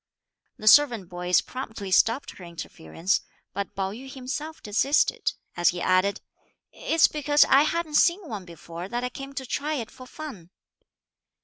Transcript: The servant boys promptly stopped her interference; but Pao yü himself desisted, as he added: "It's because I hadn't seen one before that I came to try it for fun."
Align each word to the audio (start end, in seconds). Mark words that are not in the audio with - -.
The 0.57 0.67
servant 0.67 1.09
boys 1.09 1.41
promptly 1.41 1.91
stopped 1.91 2.31
her 2.31 2.43
interference; 2.43 3.21
but 3.53 3.75
Pao 3.75 3.91
yü 3.91 4.11
himself 4.11 4.59
desisted, 4.63 5.33
as 5.55 5.69
he 5.69 5.79
added: 5.79 6.21
"It's 6.71 7.07
because 7.07 7.45
I 7.45 7.61
hadn't 7.61 7.97
seen 7.97 8.27
one 8.27 8.43
before 8.45 8.87
that 8.89 9.03
I 9.03 9.09
came 9.09 9.33
to 9.33 9.45
try 9.45 9.75
it 9.75 9.91
for 9.91 10.07
fun." 10.07 10.49